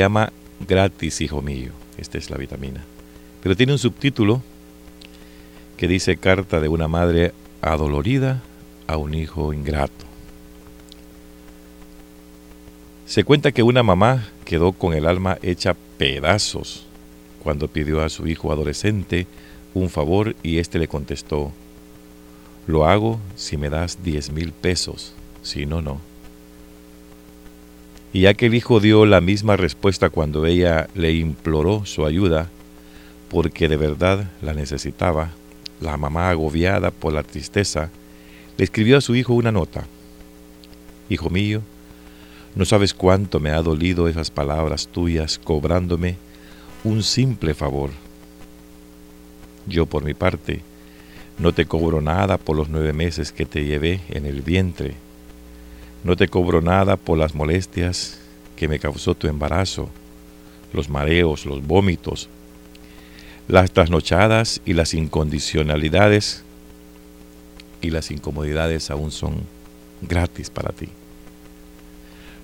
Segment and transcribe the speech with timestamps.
[0.00, 1.72] llama Gratis, hijo mío.
[1.96, 2.84] Esta es la vitamina.
[3.42, 4.40] Pero tiene un subtítulo
[5.76, 7.32] que dice Carta de una madre
[7.62, 8.40] adolorida
[8.86, 10.04] a un hijo ingrato.
[13.06, 16.86] Se cuenta que una mamá quedó con el alma hecha pedazos
[17.42, 19.26] cuando pidió a su hijo adolescente
[19.74, 21.50] un favor y éste le contestó,
[22.68, 25.12] lo hago si me das diez mil pesos,
[25.42, 26.07] si no, no.
[28.12, 32.48] Y ya que el hijo dio la misma respuesta cuando ella le imploró su ayuda,
[33.30, 35.32] porque de verdad la necesitaba,
[35.80, 37.90] la mamá agobiada por la tristeza,
[38.56, 39.84] le escribió a su hijo una nota.
[41.10, 41.60] Hijo mío,
[42.54, 46.16] no sabes cuánto me ha dolido esas palabras tuyas cobrándome
[46.84, 47.90] un simple favor.
[49.66, 50.62] Yo por mi parte,
[51.38, 54.94] no te cobro nada por los nueve meses que te llevé en el vientre
[56.04, 58.18] no te cobro nada por las molestias
[58.56, 59.88] que me causó tu embarazo,
[60.72, 62.28] los mareos, los vómitos,
[63.48, 66.44] las trasnochadas y las incondicionalidades
[67.80, 69.36] y las incomodidades aún son
[70.02, 70.88] gratis para ti.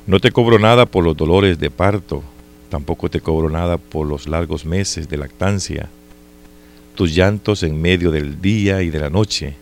[0.07, 2.23] No te cobro nada por los dolores de parto,
[2.71, 5.89] tampoco te cobro nada por los largos meses de lactancia,
[6.95, 9.57] tus llantos en medio del día y de la noche,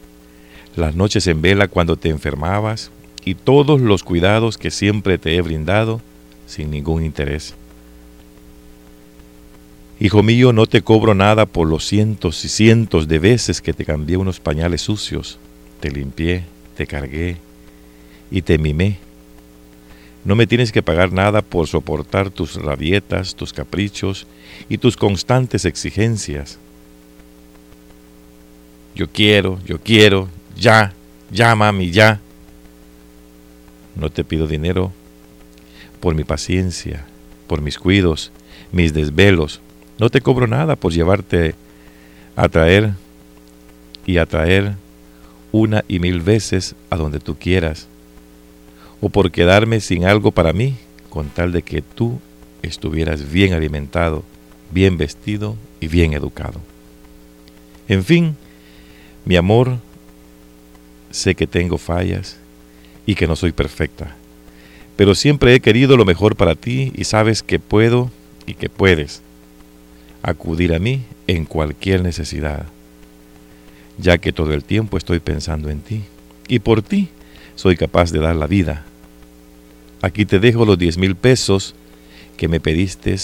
[0.77, 2.91] las noches en vela cuando te enfermabas
[3.25, 6.01] y todos los cuidados que siempre te he brindado
[6.47, 7.55] sin ningún interés.
[10.01, 13.85] Hijo mío, no te cobro nada por los cientos y cientos de veces que te
[13.85, 15.39] cambié unos pañales sucios,
[15.79, 16.45] te limpié,
[16.77, 17.37] te cargué
[18.31, 18.99] y te mimé.
[20.25, 24.27] No me tienes que pagar nada por soportar tus rabietas, tus caprichos
[24.69, 26.59] y tus constantes exigencias.
[28.95, 30.93] Yo quiero, yo quiero, ya,
[31.31, 32.21] ya, mami, ya.
[33.95, 34.93] No te pido dinero
[36.01, 37.05] por mi paciencia,
[37.47, 38.33] por mis cuidos,
[38.73, 39.61] mis desvelos.
[39.99, 41.55] No te cobro nada por llevarte
[42.35, 42.93] a traer
[44.07, 44.75] y a traer
[45.53, 47.87] una y mil veces a donde tú quieras,
[49.01, 50.77] o por quedarme sin algo para mí,
[51.11, 52.19] con tal de que tú
[52.63, 54.25] estuvieras bien alimentado,
[54.71, 56.61] bien vestido y bien educado.
[57.87, 58.37] En fin,
[59.25, 59.77] mi amor,
[61.11, 62.39] sé que tengo fallas,
[63.07, 64.17] y que no soy perfecta.
[64.97, 68.11] Pero siempre he querido lo mejor para ti y sabes que puedo
[68.47, 69.23] y que puedes
[70.23, 72.67] acudir a mí en cualquier necesidad,
[73.99, 76.03] ya que todo el tiempo estoy pensando en ti
[76.49, 77.09] y por ti
[77.57, 78.85] soy capaz de dar la vida.
[80.01, 81.75] Aquí te dejo los diez mil pesos
[82.37, 83.17] que me pediste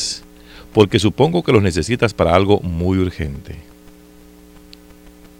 [0.72, 3.56] porque supongo que los necesitas para algo muy urgente.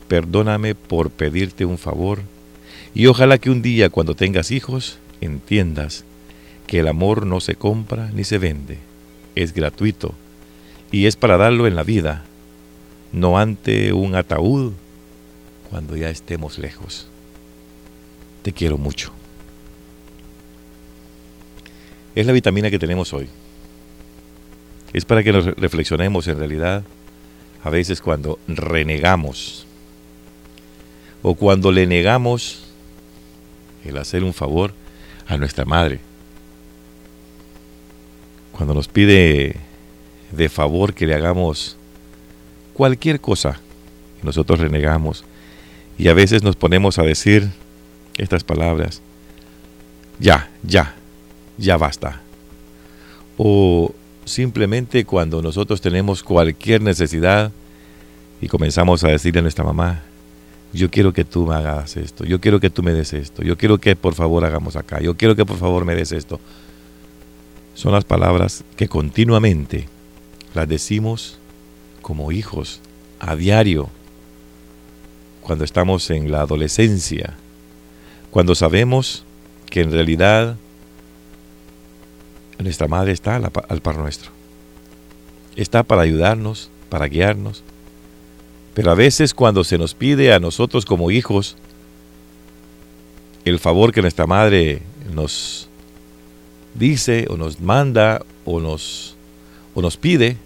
[0.09, 2.21] Perdóname por pedirte un favor
[2.94, 6.04] y ojalá que un día cuando tengas hijos entiendas
[6.66, 8.78] que el amor no se compra ni se vende,
[9.34, 10.15] es gratuito
[10.91, 12.25] y es para darlo en la vida,
[13.12, 14.72] no ante un ataúd
[15.71, 17.09] cuando ya estemos lejos.
[18.43, 19.12] Te quiero mucho.
[22.15, 23.28] Es la vitamina que tenemos hoy.
[24.93, 26.84] Es para que nos reflexionemos en realidad
[27.62, 29.66] a veces cuando renegamos
[31.22, 32.68] o cuando le negamos
[33.84, 34.72] el hacer un favor
[35.27, 36.00] a nuestra madre.
[38.53, 39.56] Cuando nos pide
[40.33, 41.77] de favor que le hagamos
[42.72, 43.61] cualquier cosa,
[44.22, 45.25] nosotros renegamos
[45.97, 47.50] y a veces nos ponemos a decir
[48.16, 49.00] estas palabras,
[50.19, 50.95] ya, ya,
[51.56, 52.21] ya basta.
[53.37, 57.53] O simplemente cuando nosotros tenemos cualquier necesidad
[58.41, 60.03] y comenzamos a decirle a nuestra mamá,
[60.73, 63.56] yo quiero que tú me hagas esto, yo quiero que tú me des esto, yo
[63.56, 66.41] quiero que por favor hagamos acá, yo quiero que por favor me des esto.
[67.75, 69.89] Son las palabras que continuamente
[70.55, 71.39] las decimos
[72.03, 72.81] como hijos
[73.21, 73.89] a diario,
[75.43, 77.34] cuando estamos en la adolescencia,
[78.31, 79.25] cuando sabemos
[79.71, 80.57] que en realidad
[82.59, 84.31] nuestra madre está al par nuestro,
[85.57, 87.63] está para ayudarnos, para guiarnos,
[88.78, 91.57] pero a veces cuando se nos pide a nosotros como hijos
[93.45, 94.83] el favor que nuestra madre
[95.13, 95.69] nos
[96.75, 99.16] dice o nos manda o nos,
[99.75, 100.36] o nos pide,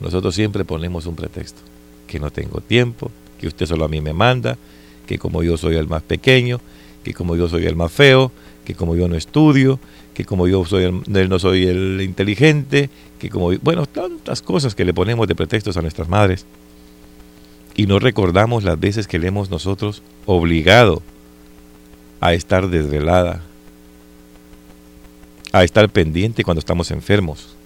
[0.00, 1.60] nosotros siempre ponemos un pretexto,
[2.08, 4.58] que no tengo tiempo, que usted solo a mí me manda,
[5.06, 6.60] que como yo soy el más pequeño,
[7.04, 8.32] que como yo soy el más feo,
[8.64, 9.78] que como yo no estudio,
[10.14, 12.90] que como yo no soy el inteligente,
[13.20, 16.44] que como bueno, tantas cosas que le ponemos de pretextos a nuestras madres
[17.80, 21.00] y no recordamos las veces que le hemos nosotros obligado
[22.20, 23.40] a estar desvelada,
[25.50, 27.56] a estar pendiente cuando estamos enfermos,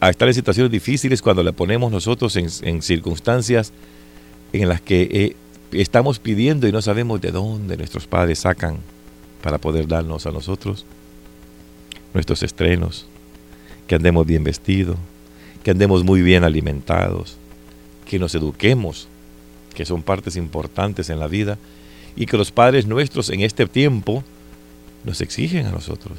[0.00, 3.74] a estar en situaciones difíciles cuando le ponemos nosotros en, circunstancias
[4.54, 5.36] en las que eh,
[5.72, 8.78] estamos pidiendo y no sabemos de dónde nuestros padres sacan
[9.42, 10.86] para poder darnos a nosotros
[12.14, 13.04] nuestros estrenos,
[13.86, 14.96] que andemos bien vestidos,
[15.62, 17.36] que andemos muy bien alimentados,
[18.06, 19.08] que nos eduquemos,
[19.74, 21.58] que son partes importantes en la vida,
[22.16, 24.22] y que los padres nuestros en este tiempo
[25.04, 26.18] nos exigen a nosotros.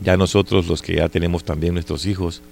[0.00, 2.42] Ya nosotros los que ya tenemos también nuestros hijos,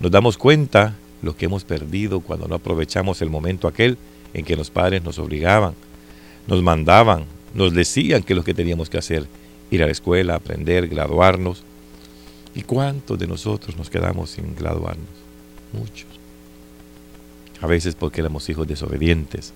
[0.00, 3.98] nos damos cuenta lo que hemos perdido cuando no aprovechamos el momento aquel
[4.34, 5.74] en que los padres nos obligaban,
[6.46, 7.24] nos mandaban,
[7.54, 9.26] nos decían que lo que teníamos que hacer,
[9.70, 11.62] ir a la escuela, aprender, graduarnos.
[12.54, 15.27] ¿Y cuántos de nosotros nos quedamos sin graduarnos?
[15.72, 16.06] Muchos.
[17.60, 19.52] A veces porque éramos hijos desobedientes.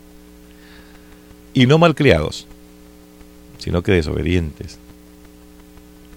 [1.54, 2.46] Y no malcriados,
[3.58, 4.78] sino que desobedientes.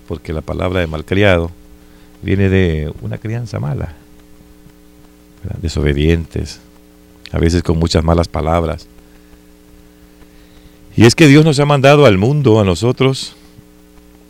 [0.08, 1.52] Porque la palabra de malcriado
[2.22, 3.94] viene de una crianza mala.
[5.62, 6.60] Desobedientes,
[7.32, 8.88] a veces con muchas malas palabras.
[10.96, 13.36] Y es que Dios nos ha mandado al mundo, a nosotros,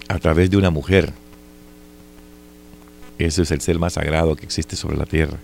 [0.07, 1.13] a través de una mujer.
[3.17, 5.37] Ese es el ser más sagrado que existe sobre la tierra.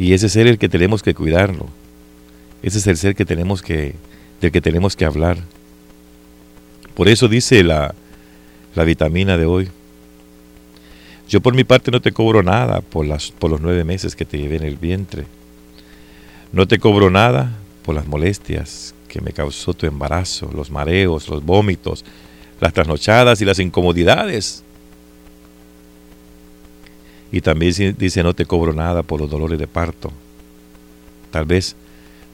[0.00, 1.66] Y ese ser el que tenemos que cuidarlo.
[2.62, 3.94] Ese es el ser que tenemos que,
[4.40, 5.36] del que tenemos que hablar.
[6.94, 7.94] Por eso dice la,
[8.74, 9.68] la vitamina de hoy.
[11.28, 14.24] Yo por mi parte no te cobro nada por, las, por los nueve meses que
[14.24, 15.26] te llevé en el vientre.
[16.50, 17.52] No te cobro nada
[17.84, 22.06] por las molestias que me causó tu embarazo, los mareos, los vómitos,
[22.58, 24.64] las trasnochadas y las incomodidades.
[27.32, 30.10] Y también dice, no te cobro nada por los dolores de parto.
[31.30, 31.76] Tal vez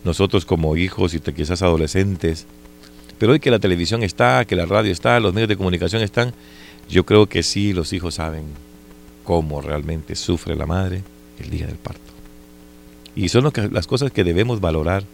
[0.05, 2.47] nosotros como hijos y quizás adolescentes,
[3.19, 6.33] pero hoy que la televisión está, que la radio está, los medios de comunicación están,
[6.89, 8.45] yo creo que sí los hijos saben
[9.25, 11.03] cómo realmente sufre la madre
[11.39, 12.01] el día del parto.
[13.15, 15.05] Y son las cosas que debemos valorar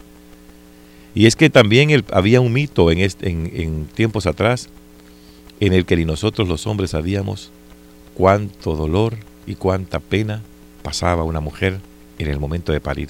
[1.14, 4.68] y es que también había un mito en, en, tiempos atrás
[5.60, 7.50] en el que ni nosotros los hombres sabíamos
[8.14, 10.42] cuánto dolor y cuánta pena
[10.82, 11.78] pasaba una mujer
[12.18, 13.08] en el momento de parir.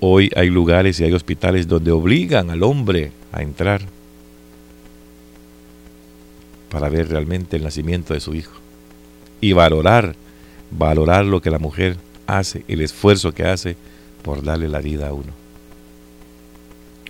[0.00, 3.82] Hoy hay lugares y hay hospitales donde obligan al hombre a entrar
[6.70, 8.54] para ver realmente el nacimiento de su hijo
[9.40, 10.16] y valorar,
[10.70, 13.76] valorar lo que la mujer hace, el esfuerzo que hace
[14.22, 15.32] por darle la vida a uno.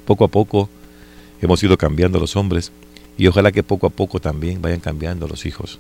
[0.04, 0.69] Poco a poco
[1.40, 2.72] hemos ido cambiando los hombres
[3.16, 5.78] y ojalá que poco a poco también vayan cambiando los hijos.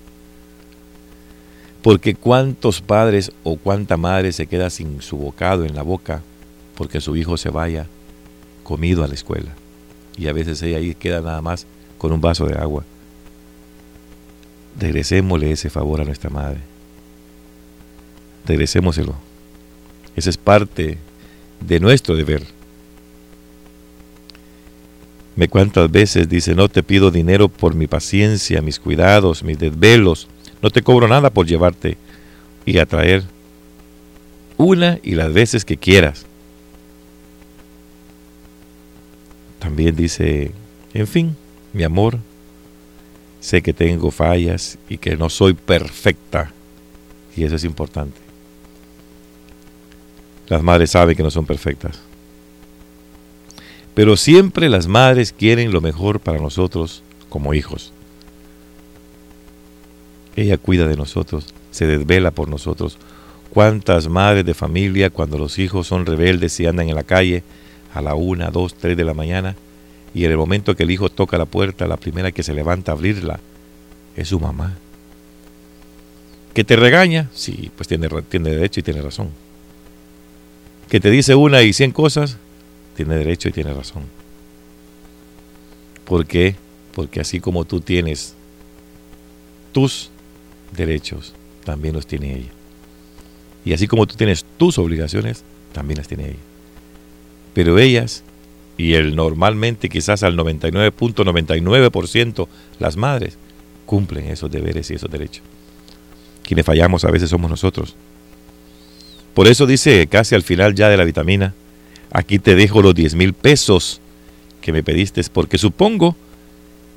[1.82, 6.22] Porque cuántos padres o cuánta madre se queda sin su bocado en la boca
[6.76, 7.86] porque su hijo se vaya
[8.62, 9.52] comido a la escuela.
[10.16, 11.66] Y a veces ella ahí queda nada más
[11.98, 12.84] con un vaso de agua.
[14.78, 16.60] Regresémosle ese favor a nuestra madre.
[18.46, 19.14] Regresémoselo.
[20.16, 20.98] Esa es parte
[21.60, 22.44] de nuestro deber.
[25.36, 30.28] Me cuántas veces dice, no te pido dinero por mi paciencia, mis cuidados, mis desvelos,
[30.62, 31.96] no te cobro nada por llevarte
[32.64, 33.24] y atraer
[34.56, 36.24] una y las veces que quieras.
[39.58, 40.52] También dice,
[40.94, 41.36] en fin,
[41.72, 42.18] mi amor,
[43.40, 46.52] sé que tengo fallas y que no soy perfecta
[47.36, 48.20] y eso es importante.
[50.48, 52.00] Las madres saben que no son perfectas.
[53.94, 57.92] Pero siempre las madres quieren lo mejor para nosotros como hijos.
[60.36, 62.98] Ella cuida de nosotros, se desvela por nosotros.
[63.50, 67.42] ¿Cuántas madres de familia cuando los hijos son rebeldes y andan en la calle
[67.92, 69.54] a la una, dos, tres de la mañana
[70.14, 72.92] y en el momento que el hijo toca la puerta, la primera que se levanta
[72.92, 73.40] a abrirla
[74.16, 74.74] es su mamá?
[76.54, 77.28] ¿Que te regaña?
[77.34, 79.28] Sí, pues tiene, tiene derecho y tiene razón
[80.92, 82.36] que te dice una y cien cosas,
[82.94, 84.02] tiene derecho y tiene razón.
[86.04, 86.54] ¿Por qué?
[86.94, 88.34] Porque así como tú tienes
[89.72, 90.10] tus
[90.72, 92.50] derechos, también los tiene ella.
[93.64, 96.38] Y así como tú tienes tus obligaciones, también las tiene ella.
[97.54, 98.24] Pero ellas,
[98.76, 102.48] y el normalmente quizás al 99.99%
[102.78, 103.36] las madres,
[103.86, 105.42] cumplen esos deberes y esos derechos.
[106.42, 107.94] Quienes fallamos a veces somos nosotros.
[109.34, 111.54] Por eso dice casi al final ya de la vitamina,
[112.10, 114.00] aquí te dejo los 10 mil pesos
[114.60, 116.16] que me pediste porque supongo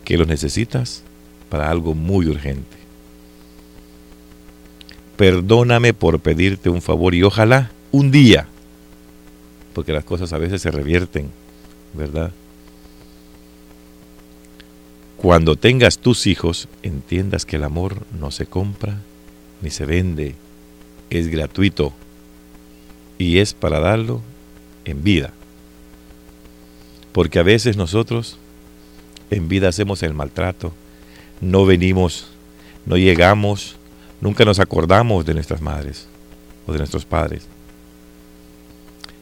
[0.03, 1.03] que los necesitas
[1.50, 2.75] para algo muy urgente.
[5.17, 8.48] Perdóname por pedirte un favor y ojalá un día,
[9.74, 11.29] porque las cosas a veces se revierten,
[11.93, 12.31] ¿verdad?
[15.25, 19.01] cuando tengas tus hijos, entiendas que el amor no se compra
[19.60, 20.36] ni se vende,
[21.10, 21.93] es gratuito
[23.17, 24.22] y es para darlo
[24.84, 25.34] en vida.
[27.12, 28.38] Porque a veces nosotros
[29.31, 30.74] en vida hacemos el maltrato,
[31.41, 32.27] no venimos,
[32.86, 33.77] no llegamos,
[34.22, 36.07] nunca nos acordamos de nuestras madres
[36.67, 37.48] o de nuestros padres.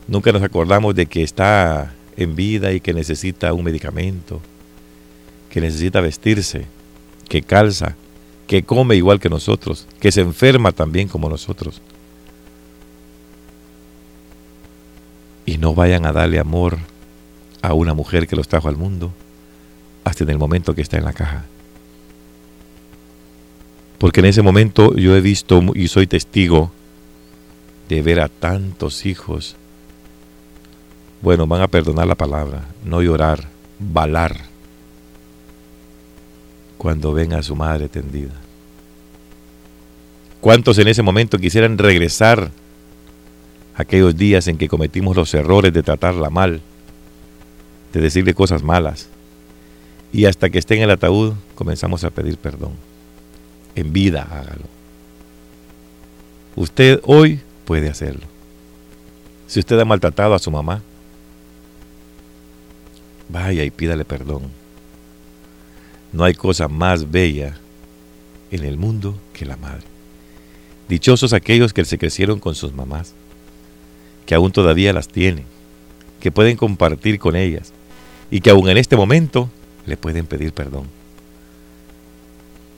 [0.08, 4.42] Nunca nos acordamos de que está en vida y que necesita un medicamento,
[5.50, 6.66] que necesita vestirse,
[7.30, 7.96] que calza,
[8.48, 11.82] que come igual que nosotros, que se enferma también como nosotros.
[15.46, 16.78] Y no vayan a darle amor
[17.62, 19.12] a una mujer que los trajo al mundo
[20.04, 21.46] hasta en el momento que está en la caja.
[24.04, 26.74] Porque en ese momento yo he visto y soy testigo
[27.88, 29.56] de ver a tantos hijos,
[31.22, 33.48] bueno, van a perdonar la palabra, no llorar,
[33.80, 34.36] balar,
[36.78, 38.34] cuando ven a su madre tendida.
[40.42, 42.52] ¿Cuántos en ese momento quisieran regresar
[43.74, 46.60] aquellos días en que cometimos los errores de tratarla mal,
[47.94, 49.08] de decirle cosas malas?
[50.12, 52.74] Y hasta que esté en el ataúd comenzamos a pedir perdón.
[53.76, 54.66] En vida hágalo.
[56.56, 58.22] Usted hoy puede hacerlo.
[59.48, 60.82] Si usted ha maltratado a su mamá,
[63.30, 64.44] vaya y pídale perdón.
[66.12, 67.58] No hay cosa más bella
[68.52, 69.86] en el mundo que la madre.
[70.88, 73.14] Dichosos aquellos que se crecieron con sus mamás,
[74.26, 75.46] que aún todavía las tienen,
[76.20, 77.74] que pueden compartir con ellas
[78.30, 79.50] y que aún en este momento
[79.86, 80.88] le pueden pedir perdón.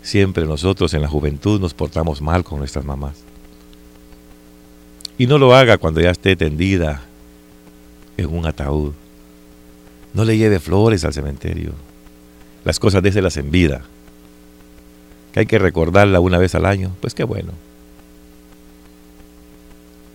[0.06, 3.16] Siempre nosotros en la juventud nos portamos mal con nuestras mamás.
[5.18, 7.02] Y no lo haga cuando ya esté tendida
[8.16, 8.94] en un ataúd.
[10.14, 11.72] No le lleve flores al cementerio.
[12.64, 13.82] Las cosas déselas en vida.
[15.34, 17.54] Que hay que recordarla una vez al año, pues qué bueno.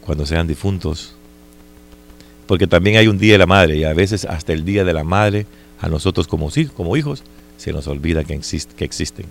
[0.03, 1.17] Cuando sean difuntos.
[2.47, 4.93] Porque también hay un día de la madre y a veces hasta el día de
[4.93, 5.47] la madre
[5.81, 7.25] a nosotros como, como hijos
[7.57, 8.41] se nos olvida que,
[8.77, 9.27] que existen.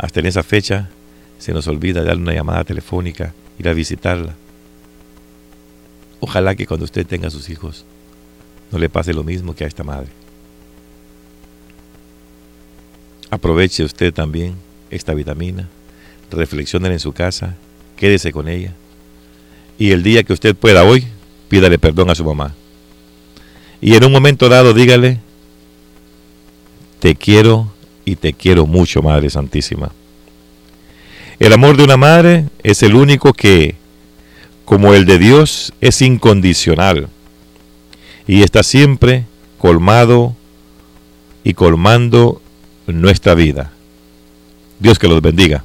[0.00, 0.88] Hasta en esa fecha
[1.38, 4.34] se nos olvida darle una llamada telefónica, ir a visitarla.
[6.20, 7.84] Ojalá que cuando usted tenga sus hijos
[8.72, 10.08] no le pase lo mismo que a esta madre.
[13.28, 14.54] Aproveche usted también
[14.90, 15.68] esta vitamina,
[16.30, 17.56] reflexione en su casa,
[17.96, 18.72] quédese con ella.
[19.78, 21.06] Y el día que usted pueda hoy,
[21.48, 22.54] pídale perdón a su mamá.
[23.82, 25.20] Y en un momento dado dígale,
[27.00, 27.70] te quiero
[28.10, 29.92] y te quiero mucho, Madre Santísima.
[31.38, 33.76] El amor de una madre es el único que,
[34.64, 37.08] como el de Dios, es incondicional
[38.26, 39.26] y está siempre
[39.58, 40.34] colmado
[41.44, 42.42] y colmando
[42.88, 43.70] nuestra vida.
[44.80, 45.62] Dios que los bendiga.